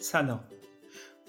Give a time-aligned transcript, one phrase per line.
[0.00, 0.40] سلام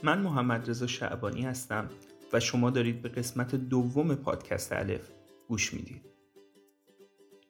[0.04, 1.90] من محمد رضا شعبانی هستم
[2.34, 5.10] و شما دارید به قسمت دوم پادکست الف
[5.48, 6.02] گوش می‌دید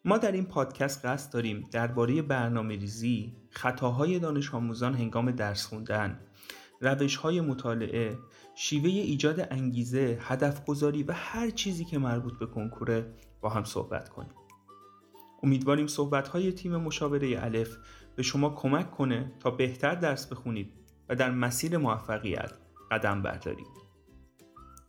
[0.05, 6.19] ما در این پادکست قصد داریم درباره برنامه ریزی، خطاهای دانش آموزان هنگام درس خوندن،
[6.81, 8.17] روش های مطالعه،
[8.55, 14.09] شیوه ایجاد انگیزه، هدف گذاری و هر چیزی که مربوط به کنکوره با هم صحبت
[14.09, 14.33] کنیم.
[15.43, 17.77] امیدواریم صحبت های تیم مشاوره الف
[18.15, 20.78] به شما کمک کنه تا بهتر درس بخونید
[21.09, 22.51] و در مسیر موفقیت
[22.91, 23.79] قدم بردارید.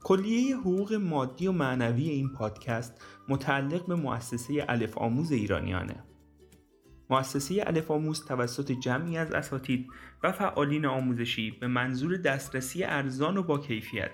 [0.04, 6.04] کلیه حقوق مادی و معنوی این پادکست متعلق به مؤسسه الف آموز ایرانیانه.
[7.10, 9.88] مؤسسه الف آموز توسط جمعی از اساتید
[10.22, 14.10] و فعالین آموزشی به منظور دسترسی ارزان و با کیفیت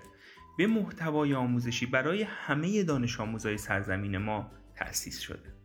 [0.59, 5.57] به محتوای آموزشی برای همه دانش آموزای سرزمین ما تأسیس شده.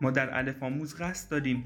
[0.00, 1.64] ما در الف آموز قصد داریم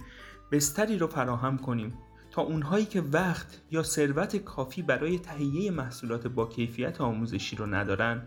[0.52, 1.98] بستری رو فراهم کنیم
[2.30, 8.22] تا اونهایی که وقت یا ثروت کافی برای تهیه محصولات با کیفیت آموزشی رو ندارن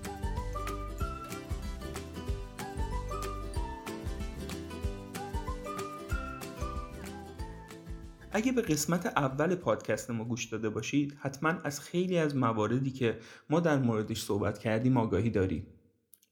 [8.32, 13.18] اگه به قسمت اول پادکست ما گوش داده باشید حتما از خیلی از مواردی که
[13.50, 15.75] ما در موردش صحبت کردیم آگاهی دارید.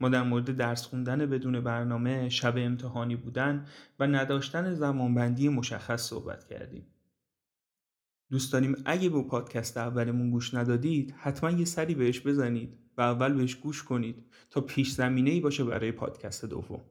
[0.09, 3.67] در مورد درس خوندن بدون برنامه، شب امتحانی بودن
[3.99, 6.87] و نداشتن زمانبندی مشخص صحبت کردیم.
[8.31, 13.33] دوست داریم اگه به پادکست اولمون گوش ندادید حتما یه سری بهش بزنید و اول
[13.33, 16.85] بهش گوش کنید تا پیش زمینه ای باشه برای پادکست دوم.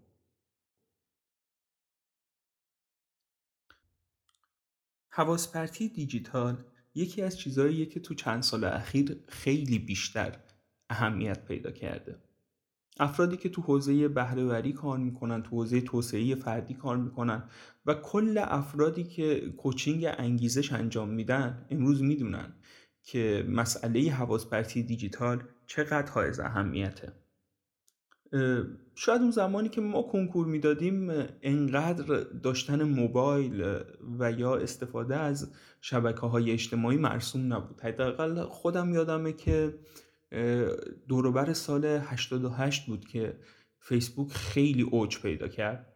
[5.09, 6.63] حواس دیجیتال
[6.95, 10.39] یکی از چیزهاییه که تو چند سال اخیر خیلی بیشتر
[10.89, 12.32] اهمیت پیدا کرده.
[12.99, 17.43] افرادی که تو حوزه بهرهوری کار می‌کنن تو حوزه توسعه فردی کار می‌کنن
[17.85, 22.53] و کل افرادی که کوچینگ انگیزش انجام میدن امروز می‌دونن
[23.03, 27.13] که مسئله حواس دیجیتال چقدر حائز اهمیته.
[28.95, 31.11] شاید اون زمانی که ما کنکور می‌دادیم
[31.41, 33.79] انقدر داشتن موبایل
[34.19, 35.51] و یا استفاده از
[35.81, 37.81] شبکه های اجتماعی مرسوم نبود.
[37.81, 39.73] حداقل خودم یادمه که
[41.07, 43.39] دوروبر سال 88 بود که
[43.79, 45.93] فیسبوک خیلی اوج پیدا کرد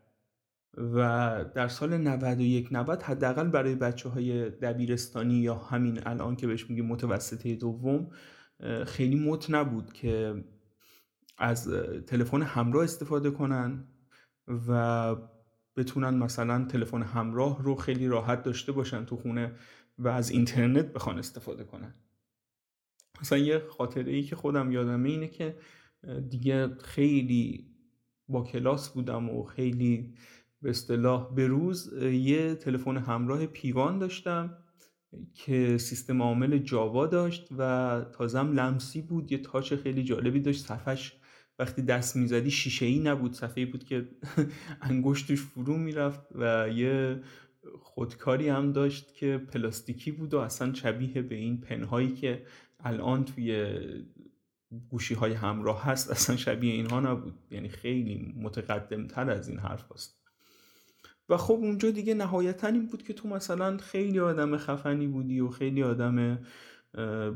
[0.77, 6.69] و در سال 91 90 حداقل برای بچه های دبیرستانی یا همین الان که بهش
[6.69, 8.09] میگیم متوسطه دوم
[8.85, 10.43] خیلی مت نبود که
[11.37, 11.69] از
[12.07, 13.87] تلفن همراه استفاده کنن
[14.67, 15.15] و
[15.75, 19.51] بتونن مثلا تلفن همراه رو خیلی راحت داشته باشن تو خونه
[19.97, 21.93] و از اینترنت بخوان استفاده کنن.
[23.21, 25.55] مثلا یه خاطره ای که خودم یادمه اینه که
[26.29, 27.67] دیگه خیلی
[28.27, 30.13] با کلاس بودم و خیلی
[30.61, 34.57] به اصطلاح به روز یه تلفن همراه پیوان داشتم
[35.33, 39.31] که سیستم عامل جاوا داشت و تازم لمسی بود.
[39.31, 40.65] یه تاچ خیلی جالبی داشت.
[40.65, 41.13] صفحش
[41.59, 43.33] وقتی دست می‌زدی شیشه ای نبود.
[43.33, 44.09] صفحه بود که
[44.81, 47.21] انگشتش فرو می‌رفت و یه
[47.79, 52.43] خودکاری هم داشت که پلاستیکی بود و اصلا شبیه به این پنهایی که
[52.79, 53.75] الان توی
[54.89, 57.33] گوشی های همراه هست اصلا شبیه اینها نبود.
[57.51, 60.17] یعنی خیلی متقدم تر از این حرف هست
[61.29, 65.49] و خب اونجا دیگه نهایتا این بود که تو مثلا خیلی آدم خفنی بودی و
[65.49, 66.39] خیلی آدم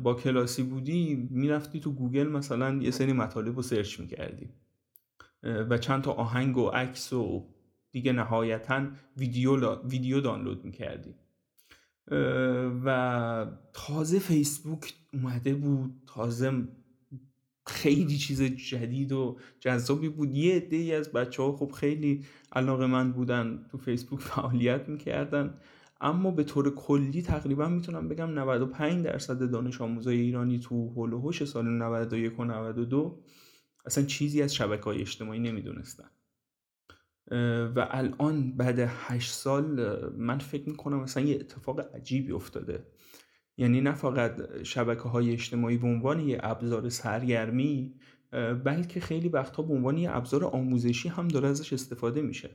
[0.03, 4.50] با کلاسی بودی می‌رفتی تو گوگل مثلا یه سری مطالب رو search می‌کردی.
[5.44, 7.50] و چند تا آهنگ و عکس و
[7.92, 8.88] دیگه نهایتا
[9.18, 11.15] ویدیو, ویدیو دانلود می‌کردی.
[12.86, 15.94] و تازه فیسبوک اومده بود.
[16.08, 16.68] تازه
[17.68, 20.36] خیلی چیز جدید و جذابی بود.
[20.36, 25.58] یه عده از بچه ها خب خیلی علاقه‌مند بودن تو فیسبوک فعالیت می‌کردن.
[26.02, 31.31] اما به طور کلی تقریبا می‌تونم بگم 95 درصد دانش آموزای ایرانی تو هول و
[31.31, 33.19] سال 91 و 92
[33.86, 36.10] اصلا چیزی از شبکه های اجتماعی نمی‌دونستن.
[37.75, 39.65] و الان بعد هشت سال
[40.18, 42.85] من فکر می‌کنم مثلا یه اتفاق عجیبی افتاده.
[43.57, 47.95] یعنی نه فقط شبکه های اجتماعی به عنوان یه ابزار سرگرمی
[48.63, 52.50] بلکه خیلی وقتها به عنوان یه ابزار آموزشی هم داره ازش استفاده میشه.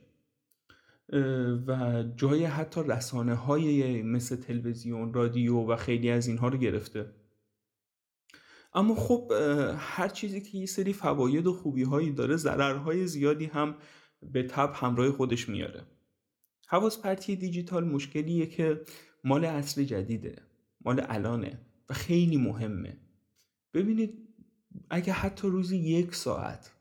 [1.67, 7.13] و جای حتی رسانه های مثل تلویزیون رادیو و خیلی از اینها رو گرفته.
[8.75, 9.33] اما خب
[9.79, 13.75] هر چیزی که یه سری فواید و خوبی هایی داره ضررهای زیادی هم
[14.23, 15.87] به تب همراه خودش میاره.
[16.69, 18.81] حواس پرتی دیجیتال مشکلیه که
[19.25, 20.43] مال عصر جدیده
[20.81, 21.61] مال الانه
[21.91, 22.97] و خیلی مهمه.
[23.75, 24.29] ببینید
[24.91, 26.73] اگه حتی روزی یک ساعت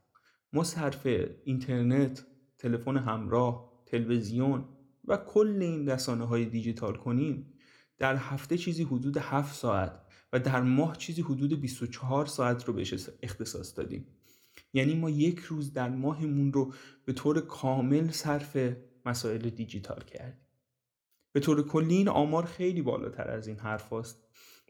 [0.54, 1.08] ما صرف
[1.46, 2.26] اینترنت
[2.58, 4.66] تلفن همراه تلویزیون
[5.06, 7.54] و کل این رسانه های دیجیتال کنیم
[7.98, 10.02] در هفته چیزی حدود 7 ساعت
[10.34, 14.08] و در ماه چیزی حدود 24 ساعت رو بهش اختصاص دادیم.
[14.76, 16.74] یعنی ما یک روز در ماهمون رو
[17.06, 18.58] به طور کامل صرف
[19.06, 20.46] مسائل دیجیتال کردیم.
[21.32, 24.24] به طور کلی این آمار خیلی بالاتر از این حرف هست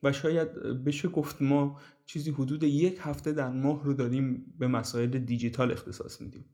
[0.04, 0.54] و شاید
[0.84, 6.22] بشه گفت ما چیزی حدود یک هفته در ماه رو داریم به مسائل دیجیتال اختصاص
[6.22, 6.46] میدیم.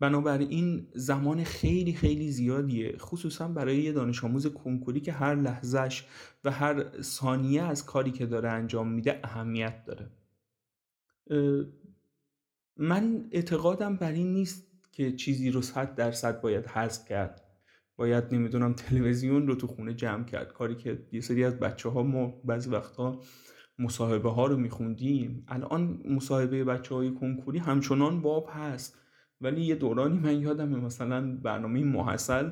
[0.00, 6.06] بنابراین زمان خیلی خیلی زیادیه خصوصا برای یه دانش آموز کنکوری که هر لحظهش
[6.44, 10.10] و هر ثانیه از کاری که داره انجام میده اهمیت داره.
[12.76, 17.42] من اعتقادم بر این نیست که چیزی رو صد درصد باید حذف کرد.
[17.96, 20.52] باید نمی‌دونم تلویزیون رو تو خونه جمع کرد.
[20.52, 23.20] کاری که یه سری از بچه ها ما بعضی وقتا
[23.78, 25.44] مصاحبه ها رو میخوندیم.
[25.48, 28.98] الان مصاحبه بچه های کنکوری همچنان باب هست.
[29.40, 32.50] ولی یه دورانی من یادم مثلا برنامه محصل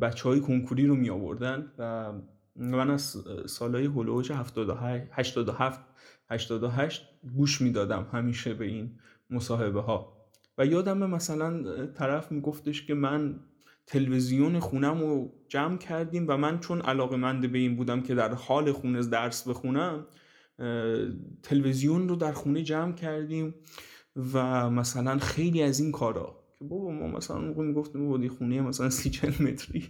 [0.00, 2.12] بچه های کنکوری رو می آوردن و
[2.56, 3.16] من از
[3.46, 5.80] سالهای هلوش 87
[6.30, 8.98] 88 گوش می‌دادم همیشه به این.
[9.32, 10.16] مصاحبه ها
[10.58, 13.40] و یادم مثلا طرف میگفتش که من
[13.86, 18.34] تلویزیون خونم رو جمع کردیم و من چون علاقه منده به این بودم که در
[18.34, 20.06] حال خونه درس بخونم
[21.42, 23.54] تلویزیون رو در خونه جمع کردیم
[24.32, 28.90] و مثلا خیلی از این کارا که بابا ما مثلا موقع می‌گفتیم بودی خونه مثلا
[28.90, 29.88] سی چل متری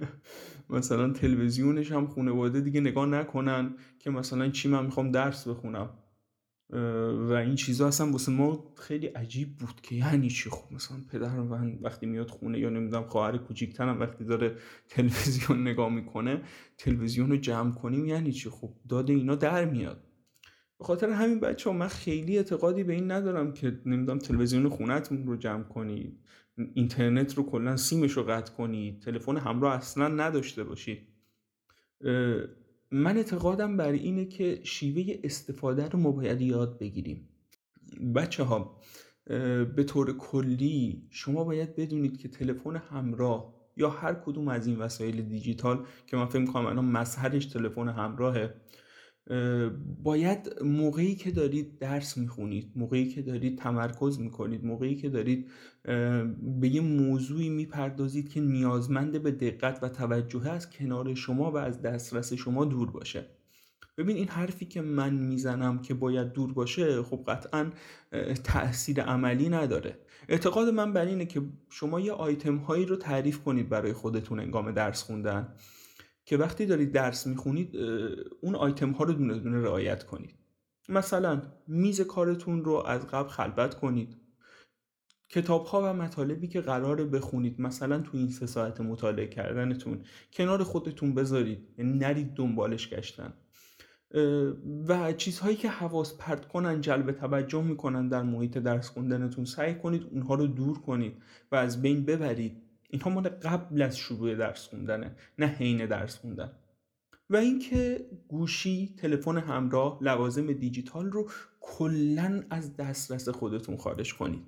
[0.70, 5.90] مثلا تلویزیونش هم خونه دیگه نگاه نکنن که مثلا چی من می‌خوام درس بخونم.
[6.70, 11.40] و این چیزا اصلا واسه ما خیلی عجیب بود که یعنی چی؟ خب مثلا پدر
[11.40, 14.56] من وقتی میاد خونه یا نمی‌دونم خواهر کوچیکترم وقتی داره
[14.88, 16.42] تلویزیون نگاه می‌کنه
[16.78, 20.04] تلویزیون رو جمع کنیم یعنی چی؟ خب داده اینا در میاد.
[20.78, 25.26] به خاطر همین بچه ها من خیلی اعتقادی به این ندارم که نمی‌دونم تلویزیون خونتون
[25.26, 26.18] رو جمع کنید
[26.74, 31.08] اینترنت رو کلا سیمش رو قطع کنید تلفن همراه اصلا نداشته باشید.
[32.90, 37.28] من اعتقادم بر اینه که شیوه استفاده رو ما باید یاد بگیریم.
[38.14, 38.80] بچه ها
[39.76, 45.22] به طور کلی شما باید بدونید که تلفن همراه یا هر کدوم از این وسایل
[45.22, 48.54] دیجیتال که من فکر می‌کنم الان مظهرش تلفن همراهه
[50.02, 55.50] باید موقعی که دارید درس می‌خونید موقعی که دارید تمرکز می‌کنید موقعی که دارید
[56.60, 61.82] به یه موضوعی می‌پردازید که نیازمند به دقت و توجه از کنار شما و از
[61.82, 63.26] دسترس شما دور باشه.
[63.98, 67.70] ببین این حرفی که من می‌زنم که باید دور باشه خب قطعا
[68.44, 69.98] تاثیر عملی نداره.
[70.28, 74.70] اعتقاد من بر اینه که شما یه آیتم هایی رو تعریف کنید برای خودتون انگام
[74.72, 75.54] درس خوندن.
[76.28, 77.76] که وقتی دارید درس می‌خونید
[78.40, 80.34] اون آیتم ها رو دونه دونه رعایت کنید.
[80.88, 84.16] مثلا میز کارتون رو از قبل خلبت کنید.
[85.28, 90.02] کتاب ها و مطالبی که قراره بخونید مثلا تو این سه ساعت مطالعه کردنتون
[90.32, 93.32] کنار خودتون بذارید یعنی نرید دنبالش گشتن.
[94.88, 100.02] و چیزهایی که حواس پرت کنن جلب توجه می‌کنن در محیط درس خوندنتون سعی کنید
[100.10, 102.67] اونها رو دور کنید و از بین ببرید.
[102.90, 106.52] اینها مال قبل از شروع درس خوندنه نه حین درس خوندن.
[107.30, 111.30] و اینکه گوشی تلفن همراه لوازم دیجیتال رو
[111.60, 114.42] کلا از دسترس خودتون خارج کنید.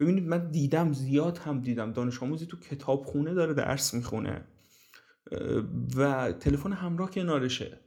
[0.00, 4.44] ببینید من دیدم زیاد هم دیدم دانش آموزی تو کتاب خونه داره درس می‌خونه
[5.96, 7.80] و تلفن همراه کنارشه.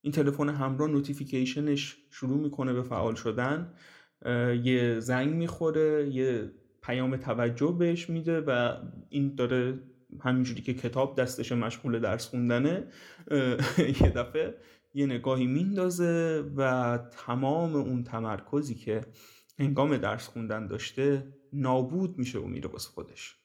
[0.00, 3.74] این تلفن همراه notification ش شروع می‌کنه به فعال شدن
[4.64, 6.50] یه زنگ می‌خوره یه
[6.86, 8.76] پیام توجه بهش میده و
[9.08, 9.80] این داره
[10.20, 12.86] همینجوری که کتاب دستش مشغول درس خوندنه
[14.00, 14.54] یه دفعه
[14.94, 19.00] یه نگاهی میندازه و تمام اون تمرکزی که
[19.58, 23.36] انگام درس خوندن داشته نابود میشه و میره واسه خودش.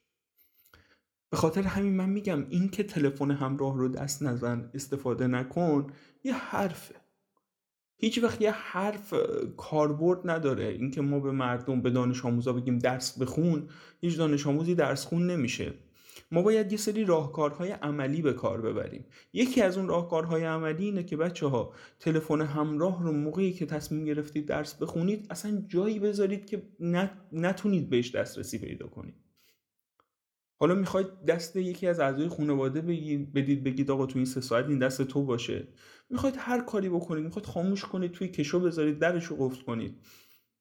[1.30, 5.88] به خاطر همین من میگم این که تلفن همراه رو دست نزن استفاده نکن
[6.24, 6.96] یه حرفه.
[8.02, 9.14] هیچ وقت یه حرف
[9.58, 10.66] کاربرد نداره.
[10.66, 13.70] اینکه ما به مردم به دانش آموزا بگیم درس بخون
[14.02, 15.74] هیچ دانش آموزی درس خون نمیشه.
[16.32, 19.06] ما باید یه سری راهکارهای عملی به کار ببریم.
[19.34, 24.06] یکی از اون راهکارهای عملی اینه که بچه ها تلفن همراه رو موقعی که تصمیم
[24.06, 26.64] گرفتید درس بخونید اصلا جایی بذارید که
[27.32, 29.29] نتونید بهش دسترسی پیدا کنید.
[30.60, 32.82] حالا می‌خواید دست یکی از اعضای خانواده
[33.36, 35.68] بدید بگید آقا تو این سه ساعت این دست تو باشه.
[36.10, 37.24] می‌خواید هر کاری بکنید.
[37.24, 39.98] می‌خواید خاموش کنید توی کشو بذارید درش رو قفل کنید.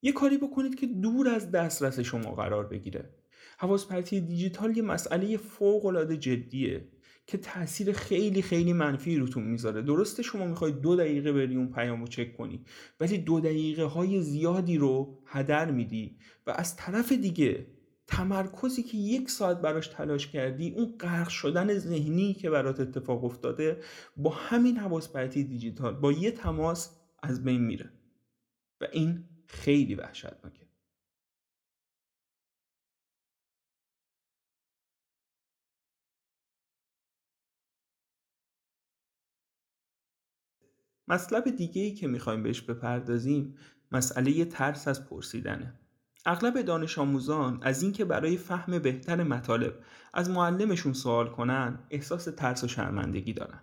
[0.02, 3.10] یه کاری بکنید که دور از دسترس شما قرار بگیره.
[3.58, 6.88] حواس پرتی دیجیتال یه مسئله فوق العاده جدیه
[7.26, 9.82] که تاثیر خیلی خیلی منفی روتون می‌ذاره.
[9.82, 12.64] درسته شما می‌خواید دو دقیقه بری اون پیام رو چک کنی
[13.00, 17.66] ولی دو دقیقه های زیادی رو هدر میدی و از طرف دیگه
[18.08, 23.82] تمرکزی که یک ساعت براش تلاش کردی اون غرق شدن ذهنی که برات اتفاق افتاده
[24.16, 27.92] با همین حواس دیجیتال با یه تماس از بین میره.
[28.80, 30.68] و این خیلی وحشتناکه.
[41.08, 43.56] مطلب دیگه ای که می‌خوایم بهش بپردازیم
[43.92, 45.80] مسئله ترس از پرسیدنه.
[46.30, 49.74] اغلب دانش آموزان از اینکه برای فهم بهتر مطالب
[50.14, 53.60] از معلمشون سوال کنن احساس ترس و شرمندگی دارن.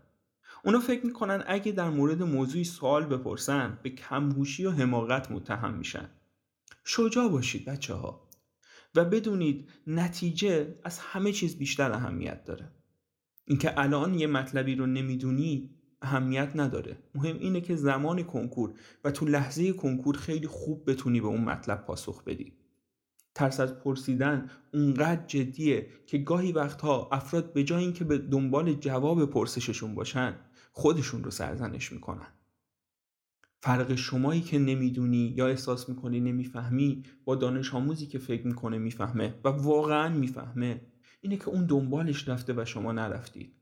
[0.63, 6.09] اونا فکر می‌کنن اگه در مورد موضوعی سوال بپرسن به کمهوشی و حماقت متهم میشن.
[6.83, 8.27] شجاع باشید بچه ها
[8.95, 12.71] و بدونید نتیجه از همه چیز بیشتر اهمیت داره.
[13.45, 15.69] اینکه الان یه مطلبی رو نمی‌دونی
[16.05, 16.97] اهمیت نداره.
[17.15, 21.85] مهم اینه که زمان کنکور و تو لحظه کنکور خیلی خوب بتونی به اون مطلب
[21.85, 22.53] پاسخ بدی.
[23.35, 29.25] ترس از پرسیدن اونقدر جدیه که گاهی وقتها افراد به جای اینکه به دنبال جواب
[29.25, 30.35] پرسششون باشن
[30.71, 32.27] خودشون رو سرزنش می‌کنن.
[33.61, 39.35] فرق شمایی که نمی‌دونی یا احساس می‌کنی نمی‌فهمی با دانش آموزی که فکر می‌کنه می‌فهمه
[39.43, 40.81] و واقعا می‌فهمه
[41.21, 43.53] اینه که اون دنبالش رفته و شما نرفتید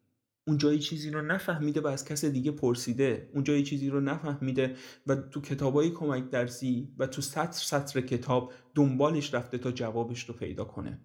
[0.48, 3.30] اون جایی چیزی رو نفهمیده و از کس دیگه پرسیده.
[3.34, 4.76] اون جایی چیزی رو نفهمیده
[5.08, 10.34] و تو کتابای کمک درسی و تو سطر سطر کتاب دنبالش رفته تا جوابش رو
[10.34, 11.00] پیدا کنه.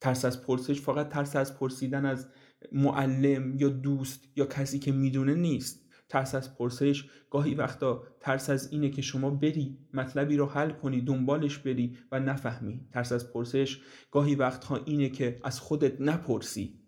[0.00, 2.28] ترس از پرسش فقط ترس از پرسیدن از
[2.72, 5.82] معلم یا دوست یا کسی که می‌دونه نیست.
[6.08, 11.00] ترس از پرسش گاهی وقتا ترس از اینه که شما بری مطلبی رو حل کنی
[11.00, 12.86] دنبالش بری و نفهمی.
[12.92, 13.80] ترس از پرسش
[14.10, 16.81] گاهی وقتها اینه که از خودت نپرسی.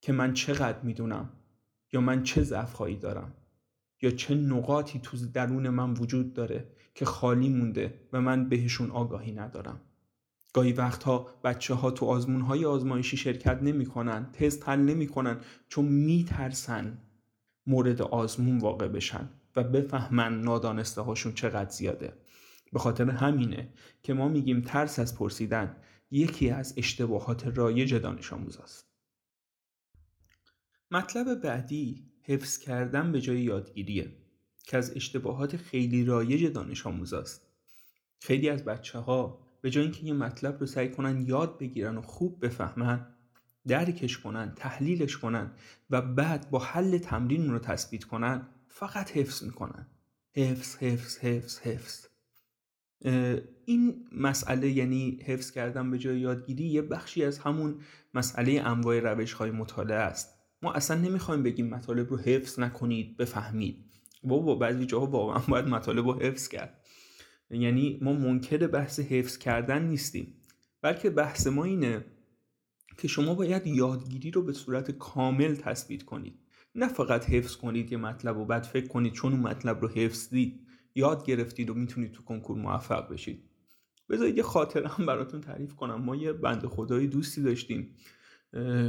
[0.00, 1.30] که من چقدر می‌دونم
[1.92, 3.34] یا من چه ضعفهایی دارم
[4.02, 9.32] یا چه نقاطی تو درون من وجود داره که خالی مونده و من بهشون آگاهی
[9.32, 9.80] ندارم
[10.52, 15.40] گاهی وقتها بچه ها تو آزمون های آزمایشی شرکت نمی کنن تست حل نمی کنن
[15.68, 16.98] چون میترسن
[17.66, 22.12] مورد آزمون واقع بشن و بفهمن نادانسته هاشون چقدر زیاده
[22.72, 23.68] به خاطر همینه
[24.02, 25.76] که ما میگیم ترس از پرسیدن
[26.10, 28.87] یکی از اشتباهات رایج دانش آموز است.
[30.90, 34.12] مطلب بعدی حفظ کردن به جای یادگیریه
[34.64, 37.46] که از اشتباهات خیلی رایج دانش آموز است.
[38.20, 42.02] خیلی از بچه ها به جای اینکه یه مطلب رو سعی کنن یاد بگیرن و
[42.02, 43.06] خوب بفهمن
[43.66, 45.50] درکش کنن تحلیلش کنن
[45.90, 49.86] و بعد با حل تمرین رو تثبیت کنن فقط حفظ می‌کنن.
[50.36, 52.06] حفظ حفظ حفظ حفظ.
[53.64, 57.80] این مسئله یعنی حفظ کردن به جای یادگیری یه بخشی از همون
[58.14, 60.37] مسئله انواع روش های مطالعه است.
[60.62, 63.84] ما اصلا نمی‌خوایم بگیم مطالب رو حفظ نکنید بفهمید.
[64.22, 66.84] با بعضی جاها واقعا باید مطالب رو حفظ کرد.
[67.50, 70.34] یعنی ما منکر بحث حفظ کردن نیستیم.
[70.82, 72.04] بلکه بحث ما اینه
[72.98, 76.38] که شما باید یادگیری رو به صورت کامل تثبیت کنید.
[76.74, 80.30] نه فقط حفظ کنید یه مطلب و بعد فکر کنید چون اون مطلب رو حفظ
[80.30, 83.44] دید یاد گرفتید و می‌تونید تو کنکور موفق بشید.
[84.10, 86.02] بذارید یه خاطره هم براتون تعریف کنم.
[86.02, 87.96] ما یه بند خدایی دوستی داشتیم.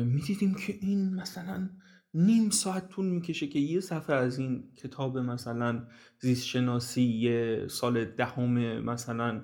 [0.06, 1.70] می‌دیدیم که این مثلا
[2.14, 5.88] نیم ساعت طول می‌کشه که یه صفحه از این کتاب مثلا
[6.20, 9.44] زیست شناسی سال دهم مثلا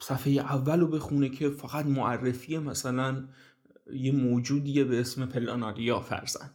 [0.00, 3.28] صفحه اول رو بخونه که فقط معرفی مثلا
[3.92, 6.50] یه موجودیه به اسم پلاناریا فرزن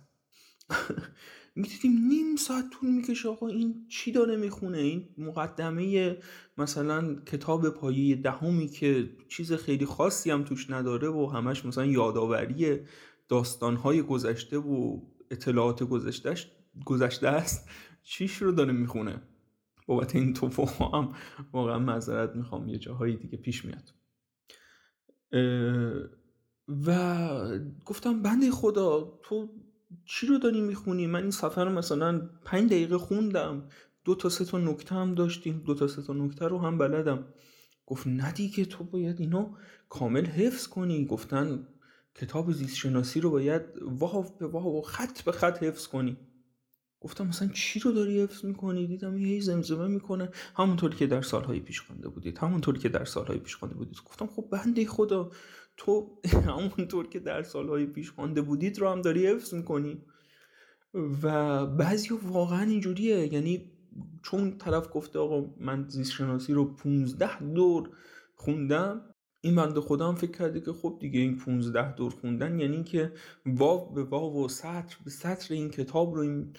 [1.59, 6.17] می‌دیدیم نیم ساعت طول می‌کشه آقا این چی داره می‌خونه؟ این مقدمه
[6.57, 12.79] مثلا کتاب پایه دهمی که چیز خیلی خاصی هم توش نداره و همش مثلا یادآوری
[13.27, 15.01] داستانهای گذشته و
[15.31, 15.83] اطلاعات
[16.85, 17.69] گذشته است.
[18.03, 19.21] چیش رو داره می‌خونه؟
[19.87, 21.09] بابت این توفو هم
[21.53, 23.93] واقعا معذرت می‌خوام یه جاهایی دیگه پیش میاد.
[26.87, 29.49] و گفتم بنده خدا تو
[30.05, 33.69] چی رو داری می‌خونی؟ من این سفر رو مثلا پنج دقیقه خوندم
[34.05, 37.25] دو تا سه تا نکته هم داشتیم دو تا سه تا نکته رو هم بلدم.
[37.85, 39.55] گفت نه دیگه تو باید اینو
[39.89, 41.05] کامل حفظ کنی.
[41.05, 41.67] گفتن
[42.15, 46.17] کتاب زیست شناسی رو باید واو به واو خط به خط حفظ کنی.
[47.01, 50.29] گفتم مثلا چی رو داری حفظ می‌کنی؟ دیدم یه زمزمه می‌کنه.
[50.55, 53.97] همونطوری که در سالهای پیش خونده بودید همونطوری که در سالهای پیش خونده بودید.
[54.05, 55.31] گفتم خب بنده خدا
[55.79, 60.01] تو همونطور که در سالهای پیش خوانده بودید رو هم داری حفظ می‌کنی.
[61.23, 63.33] و بعضی واقعا اینجوریه.
[63.33, 63.71] یعنی
[64.23, 67.89] چون طرف گفته آقا من زیست شناسی رو 15 دور
[68.35, 69.01] خوندم
[69.41, 73.11] این بنده خدا فکر کرده که خب دیگه این 15 دور خوندن یعنی که
[73.45, 76.53] واو به واو و سطر به سطر این کتاب رو این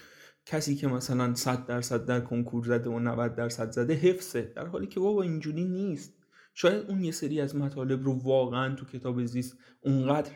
[0.45, 4.53] کسی که مثلا 100 درصد در کنکور زده و 90 درصد زده حفظه.
[4.55, 6.20] در حالی که بابا اینجوری نیست.
[6.53, 10.31] شاید اون یه سری از مطالب رو واقعا تو کتاب زیست اونقدر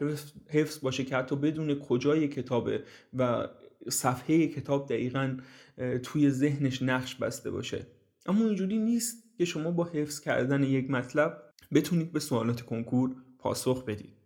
[0.49, 3.47] حفظ باشه که حتی بدون کجای کتابه و
[3.89, 5.37] صفحه کتاب دقیقا
[6.03, 7.87] توی ذهنش نقش بسته باشه.
[8.25, 11.41] اما اینجوری نیست که شما با حفظ کردن یک مطلب
[11.73, 14.17] بتونید به سوالات کنکور پاسخ بدید.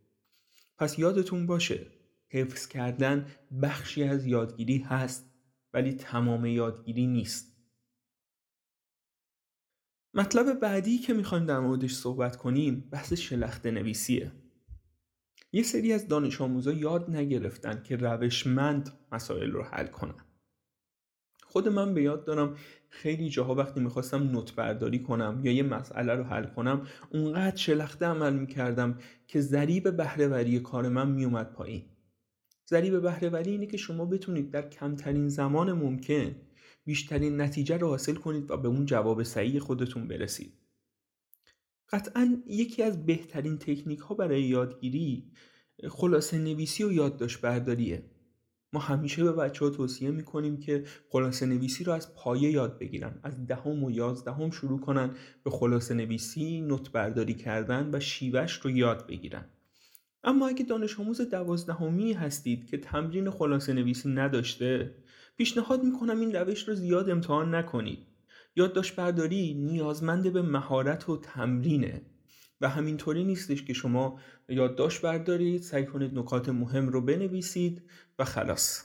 [0.78, 1.88] پس یادتون باشه
[2.32, 3.26] حفظ کردن
[3.62, 5.34] بخشی از یادگیری هست
[5.74, 7.59] ولی تمام یادگیری نیست.
[10.14, 14.32] مطلب بعدی که می‌خوایم در موردش صحبت کنیم بحث شلخته نویسیه.
[15.52, 20.26] یه سری از دانش آموزا یاد نگرفتن که روشمند مسائل رو حل کنن.
[21.44, 22.56] خود من به یاد دارم
[22.90, 28.06] خیلی جاها وقتی می‌خواستم نوت برداری کنم یا یه مسئله رو حل کنم اونقدر شلخته
[28.06, 28.98] عمل می‌کردم
[29.28, 31.86] که ذریب بهرهوری کار من میومد پایین.
[32.70, 36.36] ذریب بهرهوری اینه که شما بتونید در کمترین زمان ممکن
[36.86, 40.54] بیشترین نتیجه رو حاصل کنید و به اون جواب صحیح خودتون برسید.
[41.92, 45.32] قطعا یکی از بهترین تکنیک ها برای یادگیری
[45.90, 48.04] خلاصه نویسی و یادداشت برداریه.
[48.74, 53.20] ما همیشه به بچه ها توصیه می‌کنیم که خلاصه نویسی رو از پایه یاد بگیرن
[53.24, 58.72] از دهم و یازدهم شروع کنن به خلاصه نویسی نوت برداری کردن و شیوش رو
[58.72, 59.46] یاد بگیرن.
[60.24, 64.96] اما اگه دانش آموز دوازدهمی هستید که تمرین خلاصه نویسی نداشته
[65.40, 68.00] پیشنهاد می‌کنم این روش رو زیاد امتحان نکنید.
[68.56, 72.02] یادداشت برداری نیازمند به مهارت و تمرینه
[72.62, 74.20] و همینطوری نیستش که شما
[74.50, 77.82] یادداشت بردارید سعی کنید نکات مهم رو بنویسید
[78.20, 78.84] و خلاص.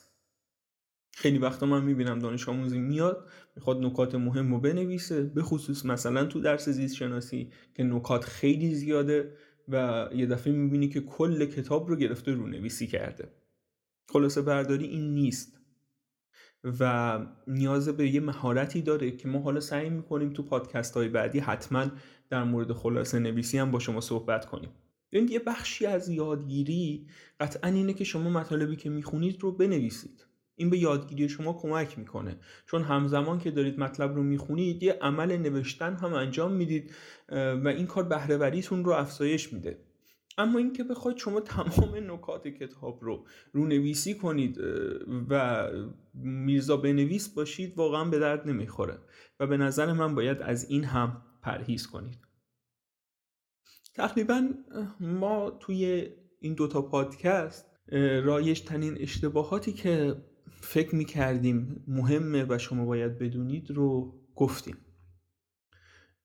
[1.15, 6.25] خیلی وقتا من می‌بینم دانش آموزی میاد می‌خواد نکات مهم رو بنویسه به خصوص مثلا
[6.25, 9.37] تو درس زیست شناسی که نکات خیلی زیاده
[9.69, 13.29] و یه دفعه می‌بینی که کل کتاب رو گرفته رو نویسی کرده.
[14.09, 15.54] خلاصه برداری این نیست.
[16.81, 21.39] و نیاز به یه مهارتی داره که ما حالا سعی می‌کنیم تو پادکست های بعدی
[21.39, 21.87] حتما
[22.31, 24.71] در مورد خلاصه نویسی هم با شما صحبت کنیم.
[25.11, 27.07] این یه بخشی از یادگیری
[27.41, 30.27] قطعا اینه که شما مطالبی که می‌خونید رو بنویسید.
[30.57, 32.37] این به یادگیری شما کمک می‌کنه.
[32.67, 36.95] چون همزمان که دارید مطلب رو می‌خونید یه عمل نوشتن هم انجام می‌دید
[37.33, 39.79] و این کار بهرهوریتون رو افزایش میده.
[40.39, 44.59] اما اینکه بخواید شما تمام نکات کتاب رو رونویسی کنید
[45.29, 45.69] و
[46.15, 48.99] میرزا بنویس باشید واقعا به درد نمی‌خوره.
[49.41, 52.19] و به نظر من باید از این هم پرهیز کنید.
[53.95, 54.49] تقریبا
[55.01, 56.09] ما توی
[56.41, 57.67] این دوتا پادکست
[58.25, 60.17] رایش تنین اشتباهاتی که
[60.61, 64.77] فکر می‌کردیم مهمه و شما باید بدونید رو گفتیم.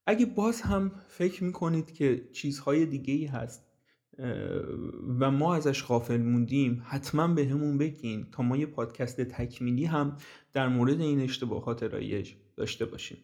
[0.06, 3.69] اگه باز هم فکر می‌کنید که چیزهای دیگه ای هست
[5.20, 10.18] و ما ازش غافل موندیم حتما به همون بگین تا ما یه پادکست تکمیلی هم
[10.54, 13.18] در مورد این اشتباهات رایج داشته باشیم.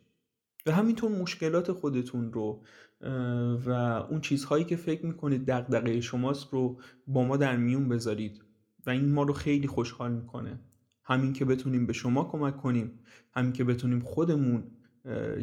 [0.65, 2.63] و همینطور مشکلات خودتون رو
[3.65, 3.69] و
[4.10, 8.43] اون چیزهایی که فکر می‌کنید دقدقه شماست رو با ما در میون بذارید
[8.86, 10.60] و این ما رو خیلی خوشحال می‌کنه.
[11.03, 12.99] همین که بتونیم به شما کمک کنیم
[13.34, 14.63] همین که بتونیم خودمون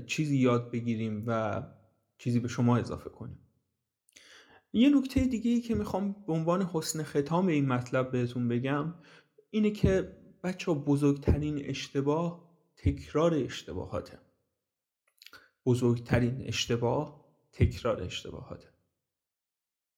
[0.06, 1.62] چیزی یاد بگیریم و
[2.18, 3.38] چیزی به شما اضافه کنیم.
[4.72, 8.94] یه نکته دیگه ای که می‌خوام به عنوان حسن ختام این مطلب بهتون بگم
[9.50, 14.18] اینه که بچه بزرگترین اشتباه تکرار اشتباهاته.
[15.66, 18.68] بزرگترین اشتباه تکرار اشتباهاته.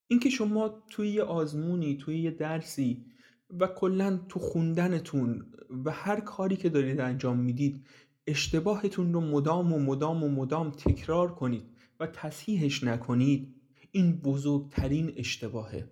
[0.07, 3.07] اینکه شما توی یه آزمونی توی یه درسی
[3.51, 5.53] و کلا تو خوندنتون
[5.85, 7.87] و هر کاری که دارید انجام می‌دید
[8.27, 11.65] اشتباهتون رو مدام و مدام و مدام تکرار کنید
[12.01, 13.54] و تصحیحش نکنید
[13.97, 15.91] این بزرگترین اشتباهه.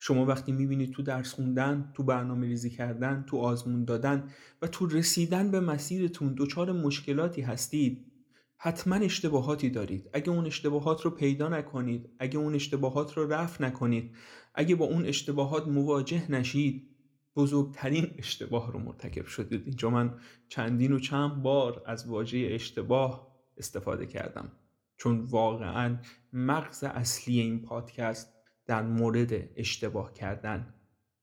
[0.00, 4.28] شما وقتی می‌بینید تو درس خوندن تو برنامه ریزی کردن تو آزمون دادن
[4.62, 8.12] و تو رسیدن به مسیرتون دچار مشکلاتی هستید
[8.56, 10.10] حتما اشتباهاتی دارید.
[10.12, 14.14] اگه اون اشتباهات رو پیدا نکنید اگه اون اشتباهات رو رفع نکنید
[14.54, 16.88] اگه با اون اشتباهات مواجه نشید
[17.36, 19.62] بزرگترین اشتباه رو مرتکب شدید.
[19.66, 20.14] اینجا من
[20.48, 24.52] چندین و چند بار از واژه اشتباه استفاده کردم.
[24.96, 25.98] چون واقعا
[26.32, 28.34] مغز اصلی این پادکست
[28.66, 30.74] در مورد اشتباه کردن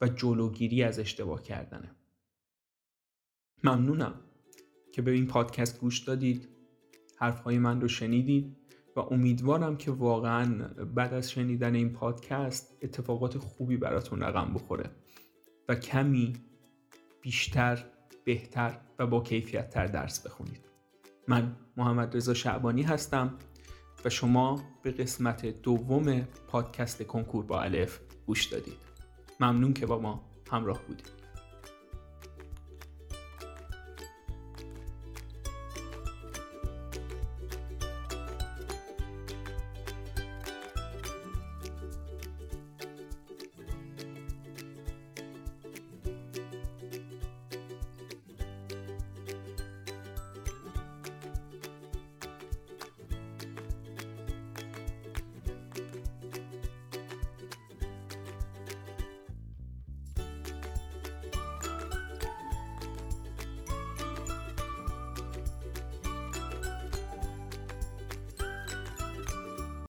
[0.01, 1.95] و جلوگیری از اشتباه کردنه.
[3.63, 4.21] ممنونم
[4.93, 6.49] که به این پادکست گوش دادید.
[7.17, 8.57] حرفهای من رو شنیدید
[8.95, 14.91] و امیدوارم که واقعا بعد از شنیدن این پادکست اتفاقات خوبی براتون رقم بخوره
[15.69, 16.33] و کمی
[17.21, 17.85] بیشتر
[18.23, 20.65] بهتر و با کیفیت تر درس بخونید.
[21.27, 23.37] من محمد رضا شعبانی هستم.
[24.05, 28.77] و شما به قسمت دوم پادکست کنکور با الف گوش دادید.
[29.39, 31.22] ممنون که با ما همراه بودید.